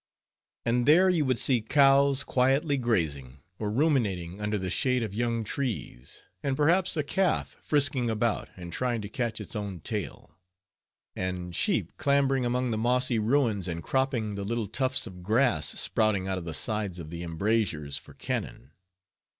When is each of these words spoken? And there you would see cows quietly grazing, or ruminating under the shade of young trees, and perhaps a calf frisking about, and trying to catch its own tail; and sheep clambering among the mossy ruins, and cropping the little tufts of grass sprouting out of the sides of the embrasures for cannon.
And 0.65 0.87
there 0.87 1.09
you 1.11 1.25
would 1.25 1.37
see 1.37 1.61
cows 1.61 2.23
quietly 2.23 2.75
grazing, 2.75 3.37
or 3.59 3.69
ruminating 3.69 4.41
under 4.41 4.57
the 4.57 4.71
shade 4.71 5.03
of 5.03 5.13
young 5.13 5.43
trees, 5.43 6.23
and 6.41 6.57
perhaps 6.57 6.97
a 6.97 7.03
calf 7.03 7.55
frisking 7.61 8.09
about, 8.09 8.49
and 8.57 8.73
trying 8.73 9.01
to 9.03 9.09
catch 9.09 9.39
its 9.39 9.55
own 9.55 9.79
tail; 9.81 10.31
and 11.15 11.55
sheep 11.55 11.95
clambering 11.97 12.45
among 12.47 12.71
the 12.71 12.79
mossy 12.79 13.19
ruins, 13.19 13.67
and 13.67 13.83
cropping 13.83 14.33
the 14.33 14.43
little 14.43 14.65
tufts 14.65 15.05
of 15.05 15.21
grass 15.21 15.67
sprouting 15.79 16.27
out 16.27 16.39
of 16.39 16.45
the 16.45 16.55
sides 16.55 16.97
of 16.97 17.11
the 17.11 17.21
embrasures 17.21 17.95
for 17.99 18.15
cannon. 18.15 18.71